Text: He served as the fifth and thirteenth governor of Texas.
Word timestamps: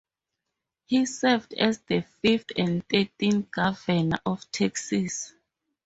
He 0.85 1.05
served 1.05 1.53
as 1.53 1.77
the 1.81 2.01
fifth 2.23 2.47
and 2.57 2.83
thirteenth 2.89 3.51
governor 3.51 4.17
of 4.25 4.49
Texas. 4.51 5.35